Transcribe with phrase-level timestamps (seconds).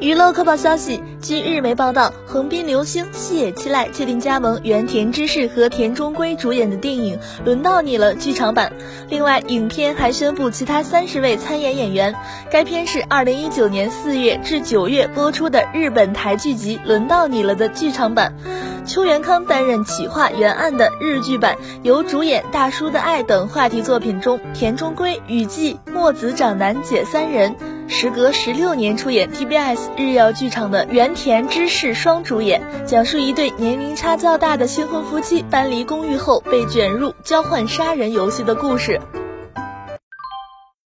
[0.00, 8.72] 娱乐快报消息：据日媒报道，横滨流星细野七濑确定加盟原田知世和田中圭主演的电影《轮到你了》剧场版。
[9.08, 12.14] 另外，影片还宣布其他三十位参演演员。
[12.48, 18.32] 该片是二零一九年四月至九月播出的日本台剧集《轮到你了》的剧场版。
[18.86, 27.56] 邱元康担任企划原案的日剧版，由主演《大叔的爱》等话题作品中田中圭、雨季、墨子长男姐三人。
[27.90, 39.00] 时隔十六年出演 TBS 日曜剧场的原田知世双主演，讲述一对年龄差较大的新婚夫妻搬离公寓后被卷入交换杀人游戏的故事。